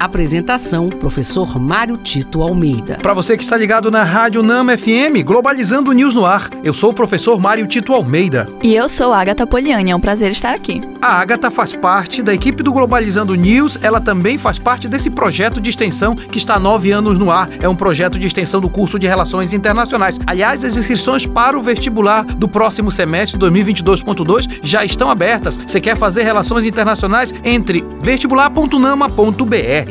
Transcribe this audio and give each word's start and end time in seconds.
Apresentação: 0.00 0.88
Professor 0.88 1.60
Mário 1.60 1.98
Tito 1.98 2.40
Almeida. 2.40 2.98
Para 3.02 3.12
você 3.12 3.36
que 3.36 3.42
está 3.42 3.54
ligado 3.54 3.90
na 3.90 4.02
Rádio 4.02 4.42
Nama 4.42 4.78
FM, 4.78 5.22
Globalizando 5.22 5.92
News 5.92 6.14
no 6.14 6.24
ar. 6.24 6.48
Eu 6.64 6.72
sou 6.72 6.90
o 6.90 6.94
professor 6.94 7.38
Mário 7.38 7.66
Tito 7.66 7.92
Almeida. 7.92 8.46
E 8.62 8.74
eu 8.74 8.88
sou 8.88 9.12
Agatha 9.12 9.46
Poliani, 9.46 9.90
é 9.90 9.94
um 9.94 10.00
prazer 10.00 10.30
estar 10.30 10.54
aqui. 10.54 10.80
A 11.02 11.20
Agatha 11.20 11.50
faz 11.50 11.74
parte 11.74 12.22
da 12.22 12.32
equipe 12.32 12.62
do 12.62 12.72
Globalizando 12.72 13.34
News, 13.34 13.78
ela 13.82 14.00
também 14.00 14.38
faz 14.38 14.58
parte 14.58 14.88
desse 14.88 15.10
projeto 15.10 15.60
de 15.60 15.68
extensão 15.68 16.14
que 16.14 16.38
está 16.38 16.54
há 16.54 16.58
nove 16.58 16.90
anos 16.90 17.18
no 17.18 17.30
ar. 17.30 17.50
É 17.60 17.68
um 17.68 17.76
projeto 17.76 18.18
de 18.18 18.26
extensão 18.26 18.60
do 18.60 18.70
curso 18.70 18.98
de 18.98 19.06
Relações 19.06 19.52
Internacionais. 19.52 20.18
Aliás, 20.26 20.64
as 20.64 20.76
inscrições 20.76 21.26
para 21.26 21.58
o 21.58 21.62
vestibular 21.62 22.24
do 22.24 22.48
próximo 22.48 22.90
semestre 22.90 23.38
2022.2 23.38 24.60
já 24.62 24.82
estão 24.82 25.10
abertas. 25.10 25.58
Você 25.58 25.80
quer 25.80 25.96
fazer 25.96 26.22
Relações 26.22 26.64
Internacionais? 26.64 27.34
Entre 27.44 27.84
vestibular.nama.br. 28.00 29.89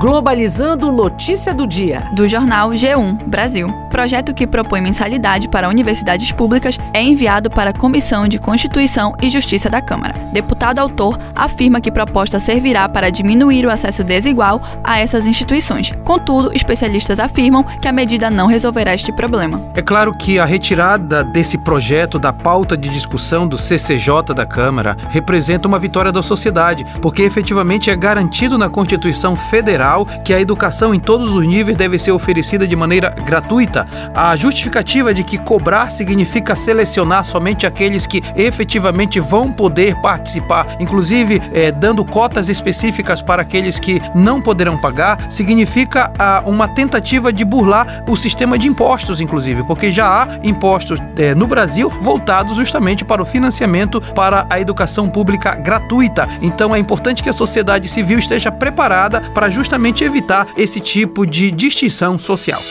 Globalizando 0.00 0.90
notícia 0.90 1.52
do 1.52 1.66
dia. 1.66 2.08
Do 2.14 2.26
jornal 2.26 2.70
G1 2.70 3.22
Brasil. 3.26 3.68
Projeto 3.90 4.32
que 4.32 4.46
propõe 4.46 4.80
mensalidade 4.80 5.46
para 5.46 5.68
universidades 5.68 6.32
públicas 6.32 6.78
é 6.94 7.02
enviado 7.02 7.50
para 7.50 7.68
a 7.68 7.72
Comissão 7.74 8.26
de 8.26 8.38
Constituição 8.38 9.12
e 9.20 9.28
Justiça 9.28 9.68
da 9.68 9.82
Câmara. 9.82 10.14
Deputado 10.32 10.78
autor 10.78 11.18
afirma 11.34 11.82
que 11.82 11.92
proposta 11.92 12.40
servirá 12.40 12.88
para 12.88 13.10
diminuir 13.10 13.66
o 13.66 13.70
acesso 13.70 14.02
desigual 14.02 14.62
a 14.82 14.98
essas 14.98 15.26
instituições. 15.26 15.92
Contudo, 16.02 16.50
especialistas 16.54 17.20
afirmam 17.20 17.62
que 17.62 17.86
a 17.86 17.92
medida 17.92 18.30
não 18.30 18.46
resolverá 18.46 18.94
este 18.94 19.12
problema. 19.12 19.62
É 19.74 19.82
claro 19.82 20.14
que 20.14 20.38
a 20.38 20.46
retirada 20.46 21.22
desse 21.22 21.58
projeto 21.58 22.18
da 22.18 22.32
pauta 22.32 22.74
de 22.74 22.88
discussão 22.88 23.46
do 23.46 23.58
CCJ 23.58 24.32
da 24.34 24.46
Câmara 24.46 24.96
representa 25.10 25.68
uma 25.68 25.78
vitória 25.78 26.10
da 26.10 26.22
sociedade, 26.22 26.86
porque 27.02 27.20
efetivamente 27.20 27.90
é 27.90 27.96
garantido 27.96 28.56
na 28.56 28.70
Constituição 28.70 29.36
Federal 29.36 29.89
que 30.24 30.32
a 30.32 30.40
educação 30.40 30.94
em 30.94 31.00
todos 31.00 31.34
os 31.34 31.46
níveis 31.46 31.76
deve 31.76 31.98
ser 31.98 32.12
oferecida 32.12 32.66
de 32.66 32.76
maneira 32.76 33.10
gratuita. 33.10 33.86
A 34.14 34.34
justificativa 34.36 35.12
de 35.12 35.24
que 35.24 35.38
cobrar 35.38 35.90
significa 35.90 36.54
selecionar 36.54 37.24
somente 37.24 37.66
aqueles 37.66 38.06
que 38.06 38.22
efetivamente 38.36 39.18
vão 39.20 39.52
poder 39.52 39.96
participar, 39.96 40.76
inclusive 40.78 41.42
é, 41.52 41.72
dando 41.72 42.04
cotas 42.04 42.48
específicas 42.48 43.22
para 43.22 43.42
aqueles 43.42 43.78
que 43.78 44.00
não 44.14 44.40
poderão 44.40 44.78
pagar, 44.78 45.30
significa 45.30 46.12
ah, 46.18 46.42
uma 46.46 46.68
tentativa 46.68 47.32
de 47.32 47.44
burlar 47.44 48.04
o 48.08 48.16
sistema 48.16 48.58
de 48.58 48.68
impostos, 48.68 49.20
inclusive, 49.20 49.62
porque 49.64 49.92
já 49.92 50.22
há 50.22 50.38
impostos 50.42 51.00
é, 51.16 51.34
no 51.34 51.46
Brasil 51.46 51.90
voltados 52.00 52.56
justamente 52.56 53.04
para 53.04 53.22
o 53.22 53.24
financiamento 53.24 54.00
para 54.14 54.46
a 54.48 54.60
educação 54.60 55.08
pública 55.08 55.54
gratuita. 55.54 56.28
Então 56.40 56.74
é 56.74 56.78
importante 56.78 57.22
que 57.22 57.28
a 57.28 57.32
sociedade 57.32 57.88
civil 57.88 58.18
esteja 58.18 58.52
preparada 58.52 59.20
para 59.34 59.50
justamente 59.50 59.79
justamente 59.80 60.04
evitar 60.04 60.52
esse 60.58 60.78
tipo 60.78 61.26
de 61.26 61.50
distinção 61.50 62.18
social. 62.18 62.62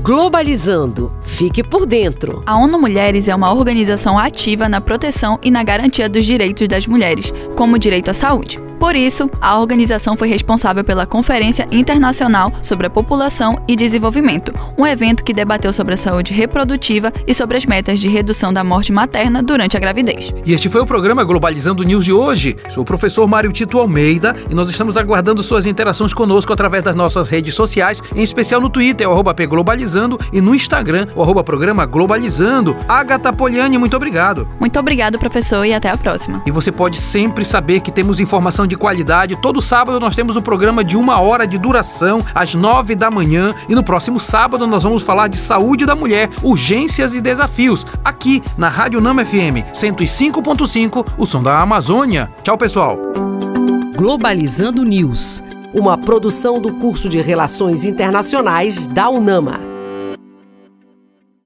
Globalizando. 0.00 1.12
Fique 1.22 1.64
por 1.64 1.84
dentro. 1.84 2.42
A 2.46 2.56
ONU 2.56 2.78
Mulheres 2.78 3.26
é 3.26 3.34
uma 3.34 3.52
organização 3.52 4.16
ativa 4.16 4.68
na 4.68 4.80
proteção 4.80 5.38
e 5.42 5.50
na 5.50 5.64
garantia 5.64 6.08
dos 6.08 6.24
direitos 6.24 6.68
das 6.68 6.86
mulheres, 6.86 7.32
como 7.56 7.74
o 7.74 7.78
direito 7.78 8.10
à 8.10 8.14
saúde. 8.14 8.60
Por 8.84 8.96
isso, 8.96 9.30
a 9.40 9.58
organização 9.58 10.14
foi 10.14 10.28
responsável 10.28 10.84
pela 10.84 11.06
Conferência 11.06 11.66
Internacional 11.72 12.52
sobre 12.60 12.86
a 12.86 12.90
População 12.90 13.58
e 13.66 13.74
Desenvolvimento, 13.74 14.52
um 14.76 14.86
evento 14.86 15.24
que 15.24 15.32
debateu 15.32 15.72
sobre 15.72 15.94
a 15.94 15.96
saúde 15.96 16.34
reprodutiva 16.34 17.10
e 17.26 17.32
sobre 17.32 17.56
as 17.56 17.64
metas 17.64 17.98
de 17.98 18.10
redução 18.10 18.52
da 18.52 18.62
morte 18.62 18.92
materna 18.92 19.42
durante 19.42 19.74
a 19.74 19.80
gravidez. 19.80 20.34
E 20.44 20.52
este 20.52 20.68
foi 20.68 20.82
o 20.82 20.86
programa 20.86 21.24
Globalizando 21.24 21.82
News 21.82 22.04
de 22.04 22.12
hoje. 22.12 22.56
Sou 22.68 22.82
o 22.82 22.84
professor 22.84 23.26
Mário 23.26 23.50
Tito 23.50 23.78
Almeida 23.78 24.36
e 24.50 24.54
nós 24.54 24.68
estamos 24.68 24.98
aguardando 24.98 25.42
suas 25.42 25.64
interações 25.64 26.12
conosco 26.12 26.52
através 26.52 26.84
das 26.84 26.94
nossas 26.94 27.30
redes 27.30 27.54
sociais, 27.54 28.02
em 28.14 28.22
especial 28.22 28.60
no 28.60 28.68
Twitter, 28.68 29.08
o 29.08 29.48
Globalizando, 29.48 30.20
e 30.30 30.42
no 30.42 30.54
Instagram, 30.54 31.06
o 31.16 31.22
arroba 31.22 31.42
programa 31.42 31.86
Globalizando. 31.86 32.76
Agatha 32.86 33.32
Poliani, 33.32 33.78
muito 33.78 33.96
obrigado. 33.96 34.46
Muito 34.60 34.78
obrigado, 34.78 35.18
professor, 35.18 35.64
e 35.64 35.72
até 35.72 35.88
a 35.88 35.96
próxima. 35.96 36.42
E 36.44 36.50
você 36.50 36.70
pode 36.70 37.00
sempre 37.00 37.46
saber 37.46 37.80
que 37.80 37.90
temos 37.90 38.20
informação 38.20 38.66
de 38.66 38.73
de 38.74 38.78
qualidade. 38.78 39.36
Todo 39.36 39.62
sábado 39.62 40.00
nós 40.00 40.16
temos 40.16 40.36
um 40.36 40.42
programa 40.42 40.82
de 40.82 40.96
uma 40.96 41.20
hora 41.20 41.46
de 41.46 41.56
duração, 41.56 42.24
às 42.34 42.54
nove 42.54 42.94
da 42.94 43.10
manhã. 43.10 43.54
E 43.68 43.74
no 43.74 43.82
próximo 43.82 44.18
sábado 44.18 44.66
nós 44.66 44.82
vamos 44.82 45.04
falar 45.04 45.28
de 45.28 45.36
saúde 45.36 45.86
da 45.86 45.94
mulher, 45.94 46.28
urgências 46.42 47.14
e 47.14 47.20
desafios, 47.20 47.86
aqui 48.04 48.42
na 48.58 48.68
Rádio 48.68 49.00
Nama 49.00 49.24
FM 49.24 49.62
105.5, 49.72 51.06
o 51.16 51.24
som 51.24 51.42
da 51.42 51.60
Amazônia. 51.60 52.30
Tchau, 52.42 52.58
pessoal. 52.58 52.98
Globalizando 53.96 54.84
News, 54.84 55.42
uma 55.72 55.96
produção 55.96 56.60
do 56.60 56.74
curso 56.74 57.08
de 57.08 57.20
Relações 57.20 57.84
Internacionais 57.84 58.88
da 58.88 59.08
UNAMA. 59.08 59.73